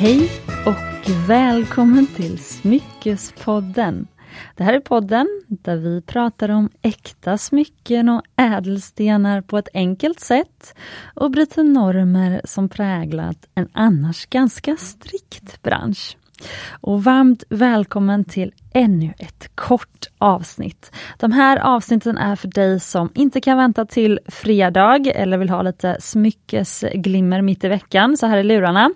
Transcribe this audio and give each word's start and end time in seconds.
Hej 0.00 0.30
och 0.66 1.10
välkommen 1.28 2.06
till 2.06 2.38
Smyckespodden. 2.38 4.06
Det 4.56 4.64
här 4.64 4.74
är 4.74 4.80
podden 4.80 5.42
där 5.48 5.76
vi 5.76 6.02
pratar 6.02 6.48
om 6.48 6.70
äkta 6.82 7.38
smycken 7.38 8.08
och 8.08 8.22
ädelstenar 8.36 9.40
på 9.40 9.58
ett 9.58 9.68
enkelt 9.74 10.20
sätt 10.20 10.74
och 11.14 11.30
bryter 11.30 11.64
normer 11.64 12.40
som 12.44 12.68
präglat 12.68 13.46
en 13.54 13.68
annars 13.72 14.26
ganska 14.26 14.76
strikt 14.76 15.62
bransch. 15.62 16.16
Och 16.80 17.04
varmt 17.04 17.44
välkommen 17.48 18.24
till 18.24 18.52
ännu 18.74 19.12
ett 19.18 19.50
kort 19.54 20.06
avsnitt. 20.18 20.92
De 21.18 21.32
här 21.32 21.56
avsnitten 21.56 22.18
är 22.18 22.36
för 22.36 22.48
dig 22.48 22.80
som 22.80 23.10
inte 23.14 23.40
kan 23.40 23.56
vänta 23.56 23.84
till 23.84 24.18
fredag 24.28 25.06
eller 25.06 25.38
vill 25.38 25.50
ha 25.50 25.62
lite 25.62 25.96
smyckesglimmer 26.00 27.42
mitt 27.42 27.64
i 27.64 27.68
veckan, 27.68 28.16
så 28.16 28.26
här 28.26 28.38
i 28.38 28.42
lurarna. 28.42 28.90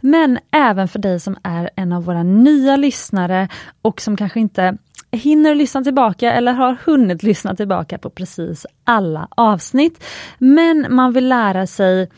Men 0.00 0.38
även 0.50 0.88
för 0.88 0.98
dig 0.98 1.20
som 1.20 1.36
är 1.42 1.70
en 1.76 1.92
av 1.92 2.04
våra 2.04 2.22
nya 2.22 2.76
lyssnare 2.76 3.48
och 3.82 4.00
som 4.00 4.16
kanske 4.16 4.40
inte 4.40 4.76
hinner 5.10 5.54
lyssna 5.54 5.82
tillbaka 5.82 6.32
eller 6.32 6.52
har 6.52 6.76
hunnit 6.84 7.22
lyssna 7.22 7.54
tillbaka 7.54 7.98
på 7.98 8.10
precis 8.10 8.66
alla 8.84 9.28
avsnitt. 9.30 10.04
Men 10.38 10.86
man 10.90 11.12
vill 11.12 11.28
lära 11.28 11.66
sig 11.66 12.10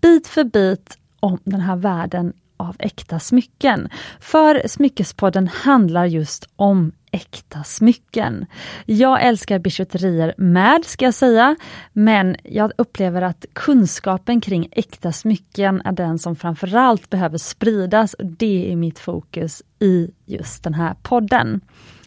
bit 0.00 0.26
för 0.26 0.44
bit 0.44 0.98
om 1.20 1.38
den 1.44 1.60
här 1.60 1.76
världen 1.76 2.32
av 2.60 2.76
äkta 2.78 3.18
smycken. 3.18 3.88
För 4.20 4.68
Smyckespodden 4.68 5.48
handlar 5.48 6.04
just 6.04 6.48
om 6.56 6.92
äkta 7.10 7.64
smycken. 7.64 8.46
Jag 8.86 9.22
älskar 9.22 9.58
bijouterier 9.58 10.34
med, 10.36 10.84
ska 10.84 11.04
jag 11.04 11.14
säga, 11.14 11.56
men 11.92 12.36
jag 12.44 12.72
upplever 12.78 13.22
att 13.22 13.44
kunskapen 13.52 14.40
kring 14.40 14.68
äkta 14.72 15.12
smycken 15.12 15.82
är 15.84 15.92
den 15.92 16.18
som 16.18 16.36
framförallt 16.36 17.10
behöver 17.10 17.38
spridas. 17.38 18.16
Det 18.18 18.72
är 18.72 18.76
mitt 18.76 18.98
fokus 18.98 19.62
i 19.78 20.10
just 20.26 20.64
den 20.64 20.74
här 20.74 20.94
podden. 21.02 21.60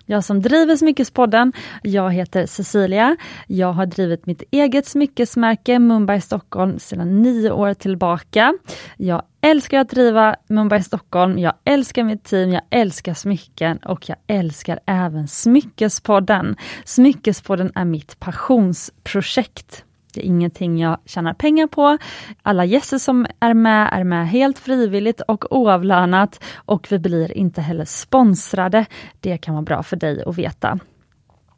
Jag 0.05 0.23
som 0.23 0.41
driver 0.41 0.75
Smyckespodden, 0.75 1.53
jag 1.81 2.11
heter 2.11 2.45
Cecilia. 2.45 3.17
Jag 3.47 3.73
har 3.73 3.85
drivit 3.85 4.25
mitt 4.25 4.43
eget 4.51 4.85
smyckesmärke 4.85 5.79
Mumbai 5.79 6.21
Stockholm 6.21 6.79
sedan 6.79 7.21
nio 7.21 7.51
år 7.51 7.73
tillbaka. 7.73 8.53
Jag 8.97 9.21
älskar 9.41 9.79
att 9.79 9.89
driva 9.89 10.35
Mumbai 10.47 10.83
Stockholm, 10.83 11.39
jag 11.39 11.53
älskar 11.63 12.03
mitt 12.03 12.23
team, 12.23 12.51
jag 12.51 12.61
älskar 12.69 13.13
smycken 13.13 13.77
och 13.77 14.09
jag 14.09 14.17
älskar 14.27 14.79
även 14.85 15.27
Smyckespodden. 15.27 16.55
Smyckespodden 16.85 17.71
är 17.75 17.85
mitt 17.85 18.19
passionsprojekt. 18.19 19.85
Det 20.14 20.22
är 20.22 20.25
ingenting 20.25 20.80
jag 20.80 20.97
tjänar 21.06 21.33
pengar 21.33 21.67
på. 21.67 21.97
Alla 22.42 22.66
gäster 22.66 22.97
som 22.97 23.25
är 23.39 23.53
med 23.53 23.89
är 23.92 24.03
med 24.03 24.30
helt 24.30 24.59
frivilligt 24.59 25.22
och 25.22 25.56
oavlönat 25.58 26.44
och 26.56 26.88
vi 26.89 27.00
blir 27.00 27.38
inte 27.38 27.61
heller 27.61 27.86
sponsrade. 27.86 28.86
Det 29.19 29.38
kan 29.38 29.53
vara 29.53 29.64
bra 29.64 29.84
för 29.84 29.95
dig 29.95 30.23
att 30.25 30.38
veta. 30.38 30.80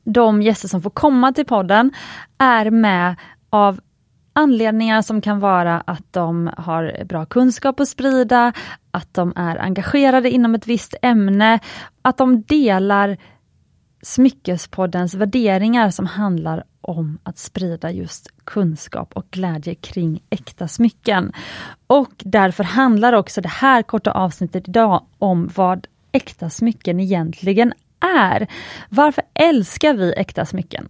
De 0.04 0.42
gäster 0.42 0.68
som 0.68 0.82
får 0.82 0.90
komma 0.90 1.34
till 1.34 1.46
podden 1.46 1.92
är 2.38 2.70
med 2.70 3.16
av 3.50 3.80
anledningar 4.34 5.02
som 5.02 5.22
kan 5.22 5.40
vara 5.40 5.84
att 5.88 6.14
de 6.14 6.50
har 6.58 7.04
bra 7.06 7.26
kunskap 7.26 7.80
att 7.80 7.88
sprida, 7.88 8.54
att 8.92 9.14
de 9.14 9.34
är 9.36 9.58
engagerade 9.58 10.30
inom 10.32 10.56
ett 10.56 10.68
visst 10.68 10.96
ämne, 11.02 11.60
att 12.02 12.18
de 12.18 12.42
delar 12.42 13.18
Smyckespoddens 14.06 15.14
värderingar 15.14 15.90
som 15.90 16.06
handlar 16.06 16.64
om 16.82 17.18
att 17.24 17.38
sprida 17.38 17.92
just 17.92 18.28
kunskap 18.44 19.14
och 19.14 19.26
glädje 19.32 19.76
kring 19.76 20.24
äkta 20.30 20.68
smycken. 20.68 21.32
Och 21.88 22.12
därför 22.18 22.64
handlar 22.64 23.14
också 23.14 23.42
det 23.42 23.50
här 23.50 23.84
korta 23.84 24.12
avsnittet 24.12 24.68
idag 24.68 25.06
om 25.18 25.50
vad 25.56 25.88
äkta 26.12 26.50
smycken 26.50 27.00
egentligen 27.00 27.74
är. 28.18 28.48
Varför 28.90 29.24
älskar 29.34 29.94
vi 29.94 30.14
äkta 30.14 30.46
smycken? 30.46 30.90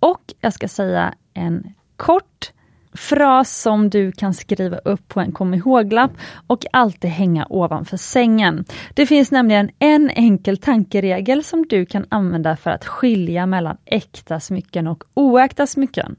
Och 0.00 0.34
jag 0.40 0.52
ska 0.52 0.68
säga 0.68 1.14
en 1.34 1.74
kort 1.96 2.52
fras 2.94 3.60
som 3.60 3.90
du 3.90 4.12
kan 4.12 4.34
skriva 4.34 4.76
upp 4.76 5.08
på 5.08 5.20
en 5.20 5.32
kom 5.32 5.54
ihåg-lapp 5.54 6.10
och 6.46 6.66
alltid 6.72 7.10
hänga 7.10 7.46
ovanför 7.50 7.96
sängen. 7.96 8.64
Det 8.94 9.06
finns 9.06 9.30
nämligen 9.30 9.70
en 9.78 10.10
enkel 10.10 10.56
tankeregel 10.58 11.44
som 11.44 11.66
du 11.68 11.86
kan 11.86 12.06
använda 12.08 12.56
för 12.56 12.70
att 12.70 12.84
skilja 12.84 13.46
mellan 13.46 13.76
äkta 13.84 14.40
smycken 14.40 14.86
och 14.86 15.04
oäkta 15.14 15.66
smycken. 15.66 16.16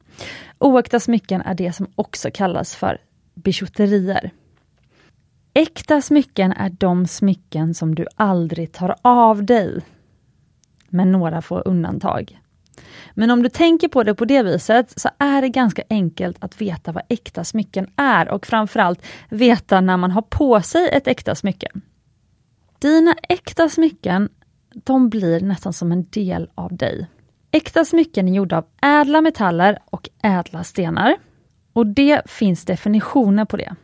Oäkta 0.60 1.00
smycken 1.00 1.42
är 1.42 1.54
det 1.54 1.74
som 1.74 1.88
också 1.96 2.30
kallas 2.34 2.76
för 2.76 2.98
bijouterier. 3.36 4.32
Äkta 5.54 6.02
smycken 6.02 6.52
är 6.52 6.70
de 6.70 7.08
smycken 7.08 7.74
som 7.74 7.96
du 7.96 8.08
aldrig 8.16 8.72
tar 8.72 8.96
av 9.02 9.46
dig. 9.46 9.82
men 10.90 11.12
några 11.12 11.42
få 11.42 11.60
undantag. 11.60 12.43
Men 13.14 13.32
om 13.32 13.44
du 13.44 13.50
tänker 13.50 13.88
på 13.88 14.04
det 14.04 14.16
på 14.16 14.26
det 14.26 14.44
viset 14.44 15.00
så 15.00 15.10
är 15.18 15.42
det 15.42 15.50
ganska 15.50 15.84
enkelt 15.90 16.44
att 16.44 16.62
veta 16.62 16.92
vad 16.92 17.04
äkta 17.10 17.44
smycken 17.44 17.88
är 17.96 18.30
och 18.30 18.46
framförallt 18.46 19.06
veta 19.30 19.82
när 19.82 19.98
man 19.98 20.12
har 20.12 20.22
på 20.22 20.62
sig 20.62 20.90
ett 20.90 21.08
äkta 21.08 21.36
smycke. 21.36 21.68
Dina 22.80 23.16
äkta 23.30 23.70
smycken, 23.70 24.30
de 24.74 25.10
blir 25.10 25.42
nästan 25.42 25.74
som 25.74 25.92
en 25.92 26.06
del 26.10 26.50
av 26.56 26.78
dig. 26.78 27.08
Äkta 27.52 27.86
smycken 27.86 28.28
är 28.28 28.34
gjorda 28.34 28.58
av 28.58 28.66
ädla 28.82 29.22
metaller 29.22 29.80
och 29.86 30.10
ädla 30.24 30.64
stenar. 30.64 31.16
Och 31.74 31.88
det 31.88 32.22
finns 32.26 32.66
definitioner 32.66 33.46
på 33.46 33.58
det. 33.58 33.76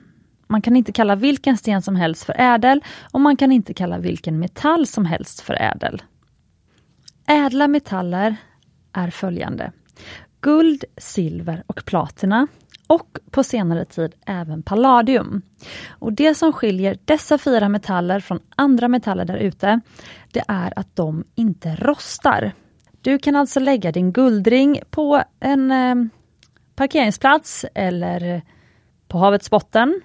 Man 0.48 0.62
kan 0.62 0.76
inte 0.76 0.92
kalla 0.92 1.16
vilken 1.16 1.58
sten 1.58 1.82
som 1.82 1.96
helst 1.96 2.24
för 2.24 2.36
ädel 2.38 2.84
och 3.12 3.22
man 3.22 3.38
kan 3.38 3.52
inte 3.52 3.74
kalla 3.74 3.98
vilken 3.98 4.40
metall 4.40 4.88
som 4.88 5.06
helst 5.06 5.42
för 5.42 5.54
ädel. 5.54 6.02
Ädla 7.28 7.68
metaller 7.68 8.36
är 8.94 9.10
följande. 9.10 9.72
Guld, 10.42 10.84
silver 10.98 11.64
och 11.68 11.86
platina 11.86 12.48
och 12.88 13.20
på 13.32 13.44
senare 13.44 13.86
tid 13.86 14.16
även 14.26 14.64
palladium. 14.64 15.42
Och 15.90 16.14
Det 16.14 16.36
som 16.36 16.54
skiljer 16.54 16.98
dessa 17.06 17.38
fyra 17.38 17.70
metaller 17.70 18.20
från 18.20 18.40
andra 18.56 18.88
metaller 18.88 19.26
där 19.26 19.38
ute, 19.38 19.82
det 20.34 20.44
är 20.48 20.74
att 20.80 20.96
de 20.96 21.24
inte 21.36 21.76
rostar. 21.76 22.52
Du 23.02 23.18
kan 23.18 23.36
alltså 23.36 23.60
lägga 23.60 23.92
din 23.92 24.12
guldring 24.12 24.80
på 24.90 25.24
en 25.40 25.72
eh, 25.72 25.96
parkeringsplats 26.76 27.66
eller 27.76 28.42
på 29.08 29.18
havets 29.18 29.50
botten 29.50 30.02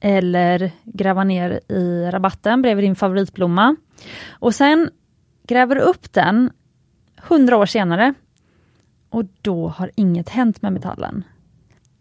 eller 0.00 0.70
gräva 0.84 1.24
ner 1.24 1.60
i 1.68 2.10
rabatten 2.10 2.62
bredvid 2.62 2.84
din 2.84 2.96
favoritblomma. 2.96 3.76
Och 4.30 4.54
sen 4.54 4.90
gräver 5.46 5.74
du 5.74 5.80
upp 5.80 6.12
den 6.12 6.50
hundra 7.22 7.56
år 7.56 7.66
senare 7.66 8.14
och 9.10 9.24
då 9.42 9.68
har 9.68 9.90
inget 9.94 10.28
hänt 10.28 10.62
med 10.62 10.72
metallen. 10.72 11.24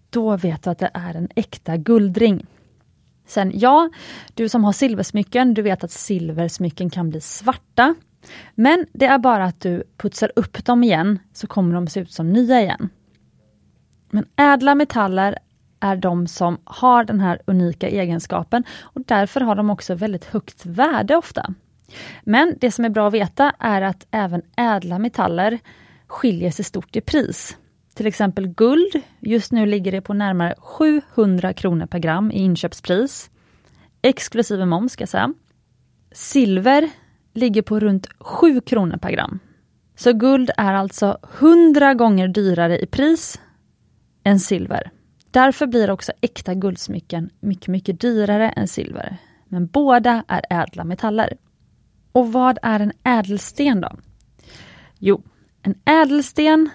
Då 0.09 0.37
vet 0.37 0.63
du 0.63 0.69
att 0.69 0.79
det 0.79 0.91
är 0.93 1.15
en 1.15 1.29
äkta 1.35 1.77
guldring. 1.77 2.45
Sen 3.25 3.51
ja, 3.55 3.89
du 4.33 4.49
som 4.49 4.63
har 4.63 4.73
silversmycken, 4.73 5.53
du 5.53 5.61
vet 5.61 5.83
att 5.83 5.91
silversmycken 5.91 6.89
kan 6.89 7.09
bli 7.09 7.21
svarta. 7.21 7.95
Men 8.55 8.85
det 8.93 9.05
är 9.05 9.17
bara 9.17 9.45
att 9.45 9.61
du 9.61 9.83
putsar 9.97 10.31
upp 10.35 10.65
dem 10.65 10.83
igen 10.83 11.19
så 11.33 11.47
kommer 11.47 11.75
de 11.75 11.87
se 11.87 11.99
ut 11.99 12.11
som 12.11 12.33
nya 12.33 12.61
igen. 12.61 12.89
Men 14.09 14.25
ädla 14.35 14.75
metaller 14.75 15.37
är 15.79 15.95
de 15.95 16.27
som 16.27 16.57
har 16.63 17.03
den 17.03 17.19
här 17.19 17.41
unika 17.45 17.87
egenskapen 17.87 18.63
och 18.81 19.01
därför 19.05 19.41
har 19.41 19.55
de 19.55 19.69
också 19.69 19.95
väldigt 19.95 20.25
högt 20.25 20.65
värde 20.65 21.15
ofta. 21.15 21.53
Men 22.23 22.55
det 22.61 22.71
som 22.71 22.85
är 22.85 22.89
bra 22.89 23.07
att 23.07 23.13
veta 23.13 23.53
är 23.59 23.81
att 23.81 24.07
även 24.11 24.41
ädla 24.57 24.99
metaller 24.99 25.59
skiljer 26.15 26.51
sig 26.51 26.65
stort 26.65 26.95
i 26.95 27.01
pris. 27.01 27.57
Till 27.95 28.07
exempel 28.07 28.47
guld, 28.47 29.01
just 29.19 29.51
nu 29.51 29.65
ligger 29.65 29.91
det 29.91 30.01
på 30.01 30.13
närmare 30.13 30.55
700 30.57 31.53
kronor 31.53 31.85
per 31.85 31.99
gram 31.99 32.31
i 32.31 32.37
inköpspris. 32.39 33.29
Exklusive 34.01 34.65
moms 34.65 34.91
ska 34.91 35.01
jag 35.01 35.09
säga. 35.09 35.33
Silver 36.11 36.89
ligger 37.33 37.61
på 37.61 37.79
runt 37.79 38.07
7 38.19 38.61
kronor 38.61 38.97
per 38.97 39.11
gram. 39.11 39.39
Så 39.95 40.13
guld 40.13 40.51
är 40.57 40.73
alltså 40.73 41.17
100 41.39 41.93
gånger 41.93 42.27
dyrare 42.27 42.79
i 42.79 42.87
pris 42.87 43.41
än 44.23 44.39
silver. 44.39 44.91
Därför 45.31 45.67
blir 45.67 45.91
också 45.91 46.11
äkta 46.21 46.53
guldsmycken 46.53 47.29
mycket, 47.39 47.67
mycket 47.67 48.01
dyrare 48.01 48.49
än 48.49 48.67
silver. 48.67 49.17
Men 49.47 49.67
båda 49.67 50.23
är 50.27 50.41
ädla 50.49 50.83
metaller. 50.83 51.37
Och 52.11 52.33
vad 52.33 52.57
är 52.61 52.79
en 52.79 52.91
ädelsten 53.03 53.81
då? 53.81 53.97
Jo, 54.99 55.23
en 55.65 55.75
ädelsten 55.85 56.69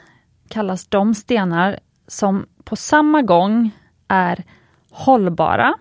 kallas 0.49 0.87
de 0.87 1.15
stenar 1.15 1.79
som 2.07 2.47
på 2.65 2.77
samma 2.77 3.23
gång 3.23 3.71
är 4.09 4.45
hållbara, 4.91 5.75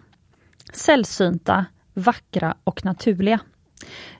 sällsynta, 0.73 1.65
vackra 1.93 2.55
och 2.63 2.85
naturliga. 2.85 3.39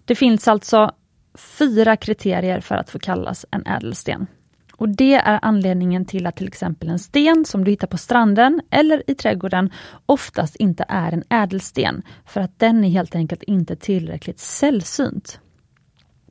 Det 0.05 0.15
finns 0.15 0.47
alltså 0.47 0.91
fyra 1.33 1.97
kriterier 1.97 2.61
för 2.61 2.75
att 2.75 2.89
få 2.89 2.99
kallas 2.99 3.45
en 3.51 3.67
ädelsten. 3.67 4.27
Och 4.73 4.89
det 4.89 5.15
är 5.15 5.39
anledningen 5.41 6.05
till 6.05 6.27
att 6.27 6.35
till 6.35 6.47
exempel 6.47 6.89
en 6.89 6.99
sten 6.99 7.45
som 7.45 7.63
du 7.63 7.71
hittar 7.71 7.87
på 7.87 7.97
stranden 7.97 8.61
eller 8.69 9.03
i 9.07 9.15
trädgården 9.15 9.71
oftast 10.05 10.55
inte 10.55 10.85
är 10.87 11.11
en 11.11 11.23
ädelsten, 11.29 12.03
för 12.25 12.41
att 12.41 12.59
den 12.59 12.83
är 12.83 12.89
helt 12.89 13.15
enkelt 13.15 13.43
inte 13.43 13.75
tillräckligt 13.75 14.39
sällsynt. 14.39 15.39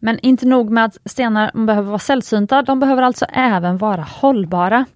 Men 0.00 0.18
inte 0.18 0.46
nog 0.46 0.70
med 0.70 0.84
att 0.84 0.98
stenar 1.04 1.66
behöver 1.66 1.88
vara 1.88 1.98
sällsynta, 1.98 2.62
de 2.62 2.80
behöver 2.80 3.02
alltså 3.02 3.24
även 3.24 3.78
vara 3.78 4.02
hållbara. 4.02 4.86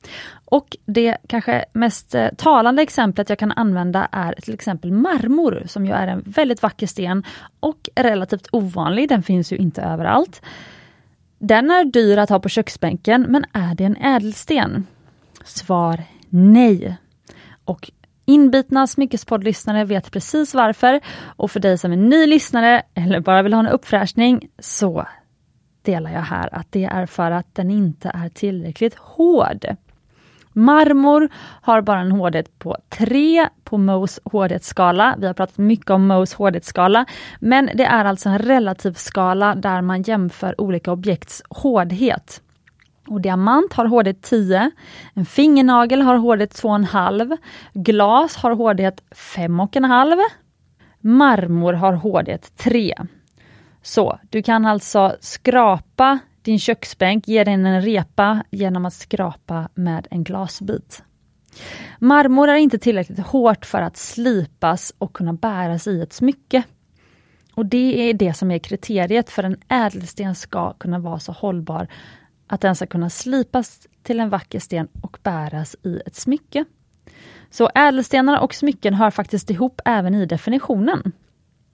Och 0.45 0.77
det 0.85 1.17
kanske 1.27 1.65
mest 1.73 2.15
eh, 2.15 2.29
talande 2.37 2.83
exemplet 2.83 3.29
jag 3.29 3.39
kan 3.39 3.53
använda 3.53 4.09
är 4.13 4.35
till 4.43 4.55
exempel 4.55 4.93
marmor, 4.93 5.63
som 5.67 5.87
ju 5.87 5.93
är 5.93 6.07
en 6.07 6.23
väldigt 6.27 6.63
vacker 6.63 6.87
sten 6.87 7.25
och 7.61 7.89
relativt 7.95 8.49
ovanlig, 8.53 9.09
den 9.09 9.23
finns 9.23 9.53
ju 9.53 9.57
inte 9.57 9.83
överallt. 9.83 10.43
Den 11.39 11.71
är 11.71 11.85
dyr 11.85 12.19
att 12.19 12.31
ha 12.31 12.41
på 12.41 12.49
köksbänken, 12.49 13.27
men 13.29 13.45
är 13.53 13.75
det 13.75 13.85
en 13.85 13.97
ädelsten? 13.97 14.87
Svar 15.45 16.03
nej. 16.29 16.97
Och 17.65 17.91
inbitna 18.25 18.87
smyckespoddlyssnare 18.87 19.85
vet 19.85 20.11
precis 20.11 20.55
varför. 20.55 21.01
Och 21.37 21.51
för 21.51 21.61
dig 21.61 21.79
som 21.79 21.93
är 21.93 21.97
ny 21.97 22.27
lyssnare 22.27 22.83
eller 22.95 23.21
bara 23.21 23.43
vill 23.43 23.53
ha 23.53 23.61
en 23.61 23.69
uppfräschning 23.69 24.49
så 24.59 25.07
delar 25.83 26.13
jag 26.13 26.21
här 26.21 26.55
att 26.55 26.67
det 26.71 26.85
är 26.85 27.07
för 27.07 27.31
att 27.31 27.55
den 27.55 27.71
inte 27.71 28.11
är 28.15 28.29
tillräckligt 28.29 28.95
hård. 28.95 29.67
Marmor 30.53 31.29
har 31.63 31.83
bara 31.83 32.01
en 32.01 32.13
hårdhet 32.13 32.59
på 32.59 32.77
3 32.89 33.49
på 33.65 33.79
Mohs 33.79 34.21
hårdhetsskala. 34.25 35.17
Vi 35.19 35.27
har 35.27 35.35
pratat 35.35 35.59
mycket 35.59 35.91
om 35.91 36.07
Mohs 36.07 36.35
hårdhetsskala, 36.35 37.07
men 37.41 37.71
det 37.75 37.85
är 37.85 38.05
alltså 38.05 38.29
en 38.29 38.39
relativ 38.39 38.93
skala 38.93 39.55
där 39.55 39.81
man 39.81 40.03
jämför 40.03 40.61
olika 40.61 40.93
objekts 40.93 41.43
hårdhet. 41.51 42.43
Och 43.09 43.21
diamant 43.21 43.73
har 43.73 43.87
hårdhet 43.87 44.23
10, 44.23 44.71
en 45.15 45.27
fingernagel 45.27 46.03
har 46.03 46.17
hårdhet 46.17 46.63
2,5, 46.63 47.39
glas 47.75 48.37
har 48.37 48.51
hårdhet 48.51 49.03
5,5, 49.11 50.19
marmor 51.01 51.73
har 51.73 51.93
hårdhet 51.93 52.57
3. 52.57 52.95
Så 53.83 54.19
du 54.31 54.43
kan 54.43 54.67
alltså 54.67 55.17
skrapa 55.21 56.19
din 56.43 56.59
köksbänk, 56.59 57.29
ge 57.29 57.45
den 57.45 57.67
en 57.67 57.83
repa 57.83 58.45
genom 58.51 58.87
att 58.87 58.95
skrapa 58.95 59.69
med 59.75 60.07
en 60.11 60.25
glasbit. 60.25 61.03
Marmor 61.99 62.49
är 62.49 62.57
inte 62.57 62.79
tillräckligt 62.79 63.27
hårt 63.27 63.67
för 63.67 63.83
att 63.83 63.97
slipas 63.97 64.93
och 64.99 65.13
kunna 65.13 65.33
bäras 65.33 65.87
i 65.87 66.03
ett 66.03 66.13
smycke. 66.13 66.63
Och 67.55 67.67
Det 67.67 68.11
är 68.11 68.15
det 68.15 68.35
som 68.35 68.51
är 68.51 68.59
kriteriet 68.59 69.31
för 69.31 69.43
en 69.43 69.57
ädelsten 69.69 70.35
ska 70.35 70.73
kunna 70.73 70.99
vara 70.99 71.19
så 71.19 71.33
hållbar 71.33 71.89
att 72.53 72.61
den 72.61 72.77
ska 72.77 72.87
kunna 72.87 73.11
slipas 73.11 73.89
till 74.03 74.21
en 74.21 74.31
vacker 74.31 74.61
sten 74.61 74.89
och 75.01 75.19
bäras 75.23 75.77
i 75.83 76.01
ett 76.07 76.15
smycke. 76.15 76.65
Så 77.51 77.71
ädelstenar 77.75 78.41
och 78.41 78.55
smycken 78.55 78.95
hör 78.95 79.11
faktiskt 79.11 79.51
ihop 79.51 79.81
även 79.85 80.15
i 80.15 80.27
definitionen. 80.27 81.13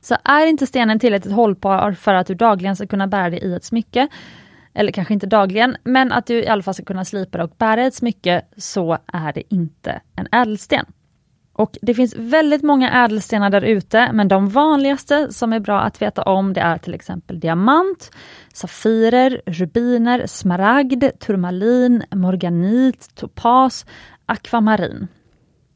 Så 0.01 0.17
är 0.25 0.47
inte 0.47 0.67
stenen 0.67 0.99
tillräckligt 0.99 1.35
hållbar 1.35 1.93
för 1.93 2.15
att 2.15 2.27
du 2.27 2.35
dagligen 2.35 2.77
ska 2.77 2.87
kunna 2.87 3.07
bära 3.07 3.31
det 3.31 3.39
i 3.39 3.55
ett 3.55 3.65
smycke, 3.65 4.09
eller 4.75 4.93
kanske 4.93 5.15
inte 5.15 5.27
dagligen, 5.27 5.77
men 5.85 6.13
att 6.13 6.27
du 6.27 6.43
i 6.43 6.49
alla 6.49 6.63
fall 6.63 6.75
ska 6.75 6.85
kunna 6.85 7.05
slipa 7.05 7.39
det 7.39 7.45
och 7.45 7.55
bära 7.59 7.87
ett 7.87 7.95
smycke, 7.95 8.43
så 8.57 8.99
är 9.07 9.33
det 9.33 9.55
inte 9.55 10.01
en 10.17 10.29
ädelsten. 10.33 10.87
Och 11.59 11.79
Det 11.83 11.95
finns 11.95 12.15
väldigt 12.17 12.63
många 12.63 13.05
ädelstenar 13.05 13.51
där 13.51 13.63
ute, 13.63 14.13
men 14.13 14.29
de 14.29 14.49
vanligaste 14.49 15.33
som 15.33 15.53
är 15.53 15.61
bra 15.61 15.81
att 15.81 16.03
veta 16.03 16.23
om 16.23 16.53
det 16.53 16.61
är 16.61 16.79
till 16.79 16.95
exempel 16.95 17.41
diamant, 17.41 18.11
safirer, 18.53 19.43
rubiner, 19.47 20.27
smaragd, 20.27 21.05
turmalin, 21.19 22.05
morganit, 22.15 23.15
topas, 23.15 23.87
akvamarin. 24.27 25.09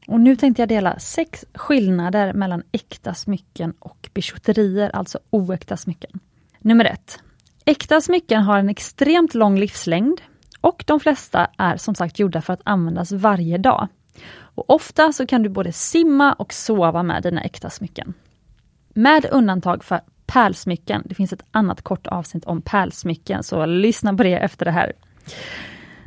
Och 0.07 0.21
nu 0.21 0.37
tänkte 0.37 0.63
jag 0.63 0.69
dela 0.69 0.99
sex 0.99 1.45
skillnader 1.55 2.33
mellan 2.33 2.63
äkta 2.73 3.15
smycken 3.15 3.75
och 3.79 4.11
bijouterier, 4.15 4.91
alltså 4.97 5.19
oäkta 5.31 5.77
smycken. 5.77 6.21
Nummer 6.59 6.85
ett. 6.85 7.19
Äkta 7.65 8.01
smycken 8.01 8.43
har 8.43 8.59
en 8.59 8.69
extremt 8.69 9.35
lång 9.35 9.59
livslängd 9.59 10.21
och 10.61 10.85
de 10.87 11.01
flesta 11.01 11.47
är 11.59 11.77
som 11.77 11.95
sagt 11.95 12.19
gjorda 12.19 12.43
för 12.43 12.53
att 12.53 12.63
användas 12.65 13.13
varje 13.13 13.59
dag. 13.59 13.89
Och 14.55 14.71
Ofta 14.71 15.13
så 15.13 15.27
kan 15.27 15.43
du 15.43 15.49
både 15.49 15.73
simma 15.73 16.33
och 16.33 16.53
sova 16.53 17.03
med 17.03 17.23
dina 17.23 17.43
äkta 17.43 17.71
smycken. 17.71 18.15
Med 18.95 19.27
undantag 19.31 19.85
för 19.85 20.01
pärlsmycken. 20.27 21.03
Det 21.05 21.15
finns 21.15 21.33
ett 21.33 21.45
annat 21.51 21.83
kort 21.83 22.07
avsnitt 22.07 22.45
om 22.45 22.63
pärlsmycken, 22.63 23.43
så 23.43 23.67
lyssna 23.67 24.15
på 24.15 24.23
det 24.23 24.35
efter 24.35 24.65
det 24.65 24.71
här. 24.71 24.93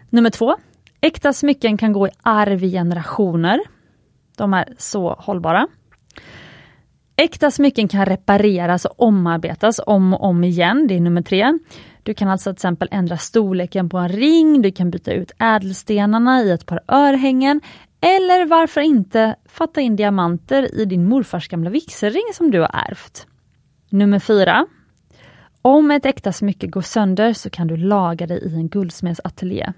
Nummer 0.10 0.30
två. 0.30 0.56
Äkta 1.02 1.34
smycken 1.34 1.78
kan 1.78 1.94
gå 1.94 2.08
i 2.08 2.12
arv 2.22 2.64
i 2.64 2.72
generationer. 2.72 3.60
De 4.38 4.54
är 4.54 4.74
så 4.78 5.16
hållbara. 5.20 5.68
Äkta 7.16 7.52
smycken 7.52 7.88
kan 7.88 8.06
repareras 8.06 8.86
och 8.86 9.02
omarbetas 9.02 9.82
om 9.86 10.14
och 10.14 10.24
om 10.24 10.44
igen, 10.44 10.88
det 10.88 10.96
är 10.96 11.00
nummer 11.00 11.22
tre. 11.22 11.60
Du 12.04 12.14
kan 12.14 12.28
alltså 12.28 12.50
till 12.50 12.58
exempel 12.58 12.88
ändra 12.92 13.18
storleken 13.18 13.90
på 13.90 13.98
en 13.98 14.10
ring, 14.10 14.62
du 14.62 14.72
kan 14.72 14.92
byta 14.92 15.12
ut 15.12 15.32
ädelstenarna 15.40 16.42
i 16.44 16.52
ett 16.52 16.66
par 16.66 16.80
örhängen 16.88 17.62
eller 18.06 18.46
varför 18.46 18.82
inte 18.82 19.36
fatta 19.46 19.82
in 19.82 19.96
diamanter 19.96 20.82
i 20.82 20.86
din 20.86 21.10
morfars 21.10 21.48
gamla 21.48 21.70
vigselring 21.70 22.24
som 22.34 22.52
du 22.52 22.60
har 22.60 22.72
ärvt. 22.90 23.28
Nummer 23.90 24.20
4. 24.20 24.66
Om 25.62 25.92
ett 25.92 26.06
äkta 26.06 26.32
smycke 26.32 26.68
går 26.68 26.82
sönder 26.82 27.34
så 27.34 27.50
kan 27.50 27.68
du 27.68 27.78
laga 27.78 28.28
det 28.28 28.38
i 28.38 28.56
en 28.56 28.68
guldsmedsateljé. 28.68 29.74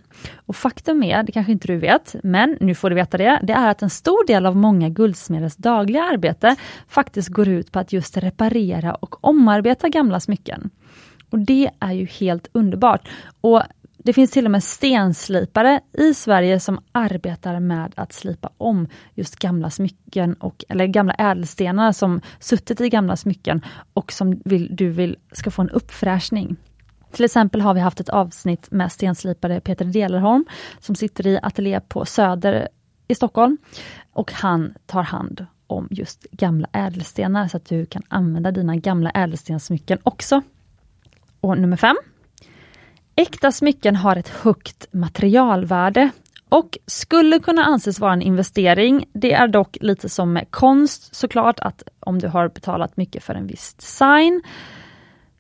Och 0.45 0.55
faktum 0.55 1.03
är, 1.03 1.23
det 1.23 1.31
kanske 1.31 1.51
inte 1.51 1.67
du 1.67 1.77
vet, 1.77 2.15
men 2.23 2.57
nu 2.59 2.75
får 2.75 2.89
du 2.89 2.95
veta 2.95 3.17
det, 3.17 3.39
det 3.43 3.53
är 3.53 3.71
att 3.71 3.81
en 3.81 3.89
stor 3.89 4.27
del 4.27 4.45
av 4.45 4.55
många 4.55 4.89
guldsmeders 4.89 5.55
dagliga 5.55 6.03
arbete 6.03 6.55
faktiskt 6.87 7.29
går 7.29 7.47
ut 7.47 7.71
på 7.71 7.79
att 7.79 7.93
just 7.93 8.17
reparera 8.17 8.95
och 8.95 9.25
omarbeta 9.25 9.89
gamla 9.89 10.19
smycken. 10.19 10.69
Och 11.29 11.39
det 11.39 11.69
är 11.79 11.91
ju 11.91 12.05
helt 12.05 12.47
underbart. 12.51 13.09
Och 13.41 13.61
det 14.07 14.13
finns 14.13 14.31
till 14.31 14.45
och 14.45 14.51
med 14.51 14.63
stenslipare 14.63 15.81
i 15.93 16.13
Sverige 16.13 16.59
som 16.59 16.79
arbetar 16.91 17.59
med 17.59 17.93
att 17.95 18.13
slipa 18.13 18.49
om 18.57 18.87
just 19.13 19.35
gamla 19.35 19.69
smycken, 19.69 20.33
och, 20.33 20.63
eller 20.69 20.85
gamla 20.85 21.13
ädelstenar 21.13 21.91
som 21.91 22.21
suttit 22.39 22.81
i 22.81 22.89
gamla 22.89 23.15
smycken 23.15 23.65
och 23.93 24.11
som 24.11 24.41
vill, 24.45 24.75
du 24.75 24.89
vill 24.89 25.17
ska 25.31 25.51
få 25.51 25.61
en 25.61 25.69
uppfräschning. 25.69 26.55
Till 27.11 27.25
exempel 27.25 27.61
har 27.61 27.73
vi 27.73 27.79
haft 27.79 27.99
ett 27.99 28.09
avsnitt 28.09 28.71
med 28.71 28.91
stenslipare 28.91 29.59
Peter 29.59 29.85
Delerholm 29.85 30.45
som 30.79 30.95
sitter 30.95 31.27
i 31.27 31.39
ateljé 31.43 31.79
på 31.79 32.05
Söder 32.05 32.67
i 33.07 33.15
Stockholm. 33.15 33.57
Och 34.13 34.31
han 34.31 34.73
tar 34.85 35.03
hand 35.03 35.45
om 35.67 35.87
just 35.91 36.23
gamla 36.31 36.67
ädelstenar 36.71 37.47
så 37.47 37.57
att 37.57 37.65
du 37.65 37.85
kan 37.85 38.03
använda 38.07 38.51
dina 38.51 38.75
gamla 38.75 39.09
ädelstenssmycken 39.09 39.99
också. 40.03 40.41
Och 41.39 41.57
nummer 41.57 41.77
fem. 41.77 41.97
Äkta 43.19 43.51
smycken 43.51 43.95
har 43.95 44.15
ett 44.15 44.29
högt 44.29 44.87
materialvärde 44.91 46.09
och 46.49 46.77
skulle 46.85 47.39
kunna 47.39 47.63
anses 47.63 47.99
vara 47.99 48.13
en 48.13 48.21
investering. 48.21 49.05
Det 49.13 49.33
är 49.33 49.47
dock 49.47 49.77
lite 49.81 50.09
som 50.09 50.33
med 50.33 50.51
konst 50.51 51.15
såklart 51.15 51.59
att 51.59 51.83
om 51.99 52.19
du 52.19 52.27
har 52.27 52.49
betalat 52.49 52.97
mycket 52.97 53.23
för 53.23 53.33
en 53.33 53.47
viss 53.47 53.73
design 53.73 54.41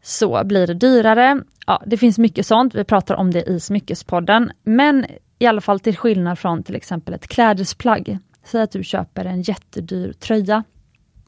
så 0.01 0.43
blir 0.45 0.67
det 0.67 0.73
dyrare. 0.73 1.41
Ja, 1.67 1.83
det 1.85 1.97
finns 1.97 2.17
mycket 2.17 2.45
sånt, 2.45 2.75
vi 2.75 2.83
pratar 2.83 3.15
om 3.15 3.31
det 3.31 3.43
i 3.43 3.59
Smyckespodden. 3.59 4.51
Men 4.63 5.05
i 5.39 5.45
alla 5.45 5.61
fall 5.61 5.79
till 5.79 5.97
skillnad 5.97 6.39
från 6.39 6.63
till 6.63 6.75
exempel 6.75 7.13
ett 7.13 7.27
klädesplagg. 7.27 8.17
Säg 8.43 8.61
att 8.61 8.71
du 8.71 8.83
köper 8.83 9.25
en 9.25 9.41
jättedyr 9.41 10.13
tröja. 10.13 10.63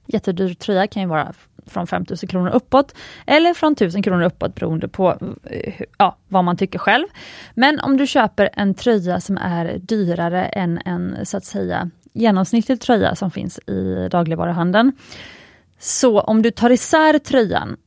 Jättedyr 0.05 0.53
tröja 0.53 0.87
kan 0.87 1.01
ju 1.01 1.07
vara 1.09 1.33
från 1.69 1.87
5000 1.87 2.29
kronor 2.29 2.49
uppåt 2.49 2.95
eller 3.27 3.53
från 3.53 3.73
1000 3.73 4.03
kronor 4.03 4.23
uppåt 4.23 4.55
beroende 4.55 4.87
på 4.87 5.17
eh, 5.43 5.81
ja, 5.97 6.17
vad 6.27 6.43
man 6.43 6.57
tycker 6.57 6.79
själv. 6.79 7.07
Men 7.53 7.79
om 7.79 7.97
du 7.97 8.07
köper 8.07 8.49
en 8.53 8.73
tröja 8.73 9.19
som 9.19 9.37
är 9.37 9.77
dyrare 9.77 10.45
än 10.45 10.81
en 10.85 11.25
så 11.25 11.37
att 11.37 11.45
säga 11.45 11.89
genomsnittlig 12.13 12.81
tröja 12.81 13.15
som 13.15 13.31
finns 13.31 13.59
i 13.59 14.07
dagligvaruhandeln. 14.11 14.91
Så 15.79 16.19
om 16.21 16.41
du 16.41 16.51
tar 16.51 16.69
isär 16.69 17.19
tröjan 17.19 17.77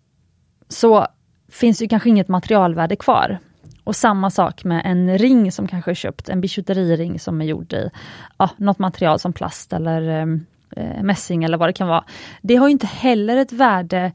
så 0.68 1.06
finns 1.48 1.78
det 1.78 1.88
kanske 1.88 2.08
inget 2.08 2.28
materialvärde 2.28 2.96
kvar. 2.96 3.38
Och 3.84 3.96
samma 3.96 4.30
sak 4.30 4.64
med 4.64 4.82
en 4.84 5.18
ring 5.18 5.52
som 5.52 5.68
kanske 5.68 5.90
är 5.90 5.94
köpt, 5.94 6.28
en 6.28 6.40
bijouteriring 6.40 7.20
som 7.20 7.40
är 7.40 7.44
gjord 7.44 7.72
i 7.72 7.90
ja, 8.38 8.50
något 8.56 8.78
material 8.78 9.18
som 9.18 9.32
plast 9.32 9.72
eller 9.72 10.20
eh, 10.20 10.26
eh, 10.76 11.02
mässing 11.02 11.44
eller 11.44 11.58
vad 11.58 11.68
det 11.68 11.72
kan 11.72 11.88
vara. 11.88 12.04
Det 12.42 12.56
har 12.56 12.68
inte 12.68 12.86
heller 12.86 13.36
ett 13.36 13.52
värde 13.52 14.12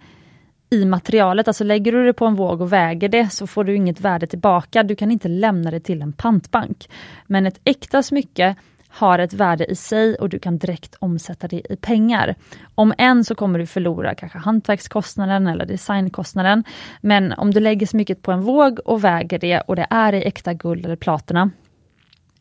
i 0.70 0.86
materialet, 0.86 1.48
alltså 1.48 1.64
lägger 1.64 1.92
du 1.92 2.06
det 2.06 2.14
på 2.14 2.26
en 2.26 2.36
våg 2.36 2.62
och 2.62 2.74
väger 2.74 3.10
det 3.10 3.30
så 3.30 3.48
får 3.48 3.64
du 3.64 3.76
inget 3.76 4.02
värde 4.02 4.28
tillbaka. 4.28 4.84
Du 4.84 4.96
kan 4.96 5.12
inte 5.12 5.28
lämna 5.28 5.72
det 5.72 5.80
till 5.80 6.02
en 6.02 6.14
pantbank. 6.14 6.90
Men 7.28 7.46
ett 7.46 7.60
äkta 7.64 8.04
smycke 8.04 8.56
har 8.90 9.20
ett 9.20 9.34
värde 9.34 9.66
i 9.66 9.76
sig 9.76 10.16
och 10.16 10.30
du 10.30 10.40
kan 10.40 10.58
direkt 10.58 10.96
omsätta 11.00 11.48
det 11.48 11.74
i 11.74 11.76
pengar. 11.76 12.36
Om 12.76 12.94
än 12.98 13.26
så 13.26 13.36
kommer 13.36 13.60
du 13.60 13.66
förlora 13.66 14.16
kanske 14.16 14.38
hantverkskostnaden 14.38 15.48
eller 15.48 15.66
designkostnaden. 15.66 16.64
Men 17.02 17.34
om 17.34 17.52
du 17.52 17.60
lägger 17.60 17.88
smycket 17.88 18.22
på 18.22 18.32
en 18.32 18.42
våg 18.42 18.80
och 18.86 19.04
väger 19.04 19.40
det 19.40 19.62
och 19.62 19.76
det 19.76 19.88
är 19.90 20.14
i 20.14 20.24
äkta 20.24 20.54
guld 20.54 20.86
eller 20.86 20.96
platina 20.96 21.52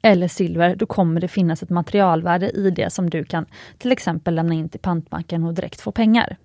eller 0.06 0.28
silver, 0.28 0.76
då 0.76 0.86
kommer 0.86 1.20
det 1.20 1.28
finnas 1.28 1.62
ett 1.62 1.70
materialvärde 1.70 2.50
i 2.50 2.70
det 2.70 2.92
som 2.92 3.10
du 3.10 3.24
kan 3.24 3.46
till 3.78 3.92
exempel 3.92 4.34
lämna 4.34 4.54
in 4.54 4.68
till 4.68 4.80
pantbanken 4.80 5.44
och 5.44 5.54
direkt 5.54 5.80
få 5.80 5.92
pengar. 5.92 6.36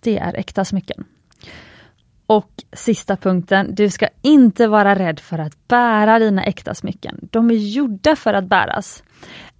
Det 0.00 0.18
är 0.18 0.34
äkta 0.34 0.64
smycken. 0.64 1.04
Och 2.26 2.50
sista 2.72 3.16
punkten, 3.16 3.74
du 3.74 3.90
ska 3.90 4.08
inte 4.22 4.66
vara 4.66 4.94
rädd 4.94 5.20
för 5.20 5.38
att 5.38 5.68
bära 5.68 6.18
dina 6.18 6.44
äkta 6.44 6.74
smycken. 6.74 7.28
De 7.32 7.50
är 7.50 7.54
gjorda 7.54 8.16
för 8.16 8.34
att 8.34 8.44
bäras. 8.44 9.02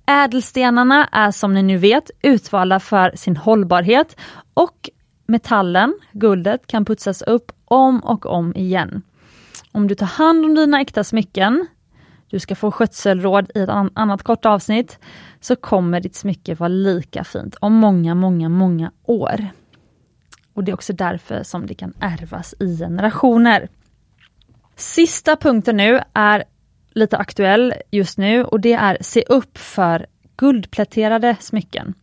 Ädelstenarna 0.07 1.09
är 1.13 1.31
som 1.31 1.55
ni 1.55 1.63
nu 1.63 1.77
vet 1.77 2.11
utvalda 2.23 2.81
för 2.81 3.13
sin 3.17 3.37
hållbarhet 3.37 4.17
och 4.55 4.91
metallen, 5.27 5.95
guldet, 6.13 6.67
kan 6.67 6.85
putsas 6.85 7.23
upp 7.23 7.53
om 7.65 8.01
och 8.01 8.27
om 8.27 8.55
igen. 8.57 9.03
Om 9.73 9.89
du 9.89 9.95
tar 9.95 10.07
hand 10.07 10.45
om 10.45 10.55
dina 10.55 10.81
äkta 10.81 11.05
smycken, 11.05 11.67
du 12.35 12.41
ska 12.41 12.55
få 12.55 12.71
skötselråd 12.71 13.51
i 13.55 13.61
ett 13.61 13.69
annat 13.95 14.23
kort 14.23 14.47
avsnitt, 14.47 14.99
så 15.41 15.57
kommer 15.57 16.01
ditt 16.01 16.15
smycke 16.15 16.55
vara 16.55 16.69
lika 16.69 17.25
fint 17.25 17.57
om 17.61 17.73
många, 17.75 18.15
många, 18.15 18.49
många 18.49 18.93
år. 19.05 19.49
Och 20.55 20.65
det 20.65 20.71
är 20.71 20.75
också 20.75 20.93
därför 20.93 21.43
som 21.43 21.67
det 21.67 21.75
kan 21.75 21.93
ärvas 22.01 22.55
i 22.61 22.79
generationer. 22.79 23.69
Sista 24.77 25.37
punkten 25.37 25.77
nu 25.77 26.01
är 26.15 26.45
lite 26.95 27.17
aktuell 27.17 27.75
just 27.91 28.19
nu 28.19 28.45
och 28.45 28.61
det 28.61 28.73
är 28.73 28.99
se 29.01 29.25
upp 29.29 29.59
för 29.59 30.07
guldpläterade 30.37 31.37
smycken. 31.41 31.95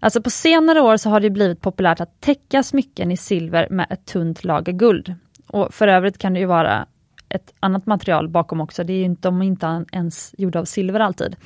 Alltså 0.00 0.22
på 0.22 0.30
senare 0.30 0.80
år 0.80 0.96
så 0.96 1.10
har 1.10 1.20
det 1.20 1.30
blivit 1.30 1.60
populärt 1.60 2.00
att 2.00 2.20
täcka 2.20 2.62
smycken 2.62 3.10
i 3.10 3.16
silver 3.16 3.68
med 3.70 3.86
ett 3.90 4.06
tunt 4.06 4.44
lager 4.44 4.72
guld. 4.72 5.14
Och 5.46 5.74
för 5.74 5.88
övrigt 5.88 6.18
kan 6.18 6.32
det 6.32 6.40
ju 6.40 6.46
vara 6.46 6.86
ett 7.34 7.54
annat 7.60 7.86
material 7.86 8.28
bakom 8.28 8.60
också, 8.60 8.84
det 8.84 8.92
är 8.92 9.04
inte, 9.04 9.28
de 9.28 9.42
är 9.42 9.46
inte 9.46 9.84
ens 9.92 10.34
gjorda 10.38 10.58
av 10.58 10.64
silver 10.64 11.00
alltid. 11.00 11.36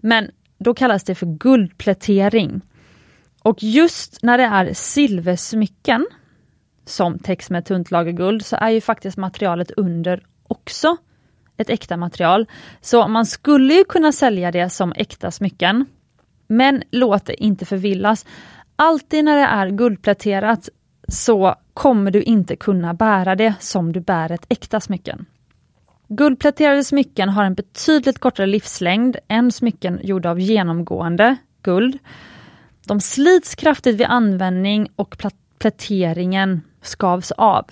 Men 0.00 0.30
då 0.58 0.74
kallas 0.74 1.04
det 1.04 1.14
för 1.14 1.26
guldplätering. 1.26 2.60
Och 3.42 3.62
just 3.62 4.22
när 4.22 4.38
det 4.38 4.44
är 4.44 4.74
silversmycken 4.74 6.06
som 6.84 7.18
täcks 7.18 7.50
med 7.50 7.64
tunt 7.64 7.90
lager 7.90 8.12
guld 8.12 8.46
så 8.46 8.56
är 8.56 8.70
ju 8.70 8.80
faktiskt 8.80 9.16
materialet 9.16 9.70
under 9.70 10.22
också 10.48 10.96
ett 11.56 11.70
äkta 11.70 11.96
material. 11.96 12.46
Så 12.80 13.08
man 13.08 13.26
skulle 13.26 13.74
ju 13.74 13.84
kunna 13.84 14.12
sälja 14.12 14.52
det 14.52 14.70
som 14.70 14.92
äkta 14.96 15.30
smycken. 15.30 15.86
Men 16.46 16.82
låt 16.90 17.26
det 17.26 17.42
inte 17.44 17.64
förvillas. 17.66 18.26
Alltid 18.76 19.24
när 19.24 19.36
det 19.36 19.44
är 19.44 19.68
guldpläterat 19.68 20.68
så 21.08 21.54
kommer 21.74 22.10
du 22.10 22.22
inte 22.22 22.56
kunna 22.56 22.94
bära 22.94 23.34
det 23.34 23.54
som 23.60 23.92
du 23.92 24.00
bär 24.00 24.32
ett 24.32 24.46
äkta 24.48 24.80
smycken. 24.80 25.26
Guldpläterade 26.12 26.84
smycken 26.84 27.28
har 27.28 27.44
en 27.44 27.54
betydligt 27.54 28.18
kortare 28.18 28.46
livslängd 28.46 29.16
än 29.28 29.52
smycken 29.52 30.00
gjorda 30.02 30.30
av 30.30 30.40
genomgående 30.40 31.36
guld. 31.62 31.98
De 32.86 33.00
slits 33.00 33.54
kraftigt 33.54 33.96
vid 33.96 34.06
användning 34.06 34.88
och 34.96 35.16
pläteringen 35.58 36.60
skavs 36.82 37.32
av. 37.32 37.64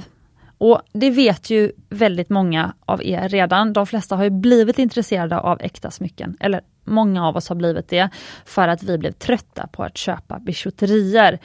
Och 0.59 0.83
det 0.93 1.11
vet 1.11 1.51
ju 1.51 1.73
väldigt 1.89 2.29
många 2.29 2.75
av 2.85 3.03
er 3.05 3.29
redan. 3.29 3.73
De 3.73 3.87
flesta 3.87 4.17
har 4.17 4.25
ju 4.25 4.31
blivit 4.31 4.79
intresserade 4.79 5.39
av 5.39 5.59
äkta 5.61 5.91
smycken, 5.91 6.37
eller 6.41 6.61
många 6.85 7.29
av 7.29 7.37
oss 7.37 7.49
har 7.49 7.57
blivit 7.57 7.89
det, 7.89 8.09
för 8.45 8.69
att 8.69 8.83
vi 8.83 8.99
blev 8.99 9.13
trötta 9.13 9.67
på 9.67 9.83
att 9.83 9.97
köpa 9.97 10.39
bijouterier 10.39 11.39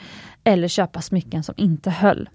eller 0.44 0.68
köpa 0.68 1.00
smycken 1.00 1.42
som 1.42 1.54
inte 1.56 1.90
höll. 1.90 2.28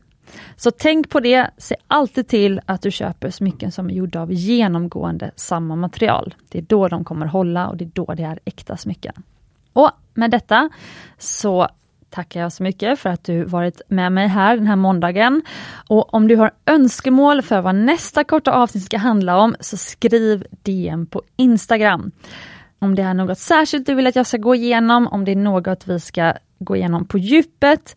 Så 0.55 0.71
tänk 0.71 1.09
på 1.09 1.19
det, 1.19 1.49
se 1.57 1.75
alltid 1.87 2.27
till 2.27 2.61
att 2.65 2.81
du 2.81 2.91
köper 2.91 3.29
smycken 3.29 3.71
som 3.71 3.89
är 3.89 3.93
gjorda 3.93 4.21
av 4.21 4.33
genomgående 4.33 5.31
samma 5.35 5.75
material. 5.75 6.35
Det 6.49 6.57
är 6.57 6.61
då 6.61 6.87
de 6.87 7.03
kommer 7.03 7.25
hålla 7.25 7.67
och 7.67 7.77
det 7.77 7.85
är 7.85 7.91
då 7.93 8.05
det 8.05 8.23
är 8.23 8.39
äkta 8.45 8.77
smycken. 8.77 9.23
Och 9.73 9.91
med 10.13 10.31
detta 10.31 10.69
så 11.17 11.67
tackar 12.09 12.41
jag 12.41 12.53
så 12.53 12.63
mycket 12.63 12.99
för 12.99 13.09
att 13.09 13.23
du 13.23 13.43
varit 13.43 13.81
med 13.87 14.11
mig 14.11 14.27
här 14.27 14.57
den 14.57 14.67
här 14.67 14.75
måndagen. 14.75 15.41
Och 15.87 16.13
om 16.13 16.27
du 16.27 16.35
har 16.35 16.51
önskemål 16.65 17.41
för 17.41 17.61
vad 17.61 17.75
nästa 17.75 18.23
korta 18.23 18.51
avsnitt 18.51 18.83
ska 18.83 18.97
handla 18.97 19.37
om 19.37 19.55
så 19.59 19.77
skriv 19.77 20.45
DM 20.63 21.05
på 21.05 21.21
Instagram. 21.35 22.11
Om 22.79 22.95
det 22.95 23.01
är 23.01 23.13
något 23.13 23.39
särskilt 23.39 23.85
du 23.85 23.93
vill 23.93 24.07
att 24.07 24.15
jag 24.15 24.27
ska 24.27 24.37
gå 24.37 24.55
igenom, 24.55 25.07
om 25.07 25.25
det 25.25 25.31
är 25.31 25.35
något 25.35 25.87
vi 25.87 25.99
ska 25.99 26.33
gå 26.59 26.75
igenom 26.75 27.05
på 27.05 27.17
djupet, 27.17 27.95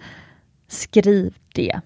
skriv 0.68 1.34
det. 1.54 1.80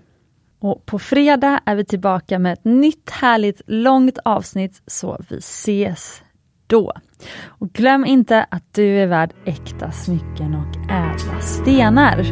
Och 0.66 0.86
på 0.86 0.98
fredag 0.98 1.60
är 1.66 1.74
vi 1.74 1.84
tillbaka 1.84 2.38
med 2.38 2.52
ett 2.52 2.64
nytt 2.64 3.10
härligt 3.10 3.62
långt 3.66 4.18
avsnitt, 4.24 4.82
så 4.86 5.20
vi 5.28 5.36
ses 5.36 6.22
då. 6.66 6.92
Och 7.44 7.72
glöm 7.72 8.04
inte 8.04 8.46
att 8.50 8.74
du 8.74 8.98
är 8.98 9.06
värd 9.06 9.32
äkta 9.44 9.92
smycken 9.92 10.54
och 10.54 10.90
ädla 10.90 11.40
stenar. 11.40 12.26